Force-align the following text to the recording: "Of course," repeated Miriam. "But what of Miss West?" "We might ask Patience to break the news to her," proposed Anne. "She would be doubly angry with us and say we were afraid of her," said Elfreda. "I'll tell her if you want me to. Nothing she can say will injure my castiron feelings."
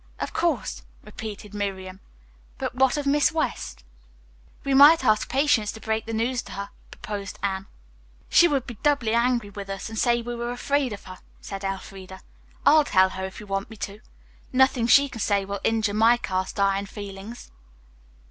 "Of 0.19 0.33
course," 0.33 0.81
repeated 1.03 1.53
Miriam. 1.53 1.99
"But 2.57 2.73
what 2.73 2.97
of 2.97 3.05
Miss 3.05 3.31
West?" 3.31 3.83
"We 4.63 4.73
might 4.73 5.05
ask 5.05 5.29
Patience 5.29 5.71
to 5.73 5.79
break 5.79 6.07
the 6.07 6.11
news 6.13 6.41
to 6.41 6.53
her," 6.53 6.69
proposed 6.89 7.37
Anne. 7.43 7.67
"She 8.27 8.47
would 8.47 8.65
be 8.65 8.79
doubly 8.81 9.13
angry 9.13 9.51
with 9.51 9.69
us 9.69 9.89
and 9.89 9.99
say 9.99 10.23
we 10.23 10.33
were 10.33 10.49
afraid 10.49 10.91
of 10.91 11.03
her," 11.03 11.19
said 11.39 11.63
Elfreda. 11.63 12.21
"I'll 12.65 12.83
tell 12.85 13.09
her 13.09 13.25
if 13.27 13.39
you 13.39 13.45
want 13.45 13.69
me 13.69 13.77
to. 13.77 13.99
Nothing 14.51 14.87
she 14.87 15.07
can 15.07 15.21
say 15.21 15.45
will 15.45 15.61
injure 15.63 15.93
my 15.93 16.17
castiron 16.17 16.87
feelings." 16.87 17.51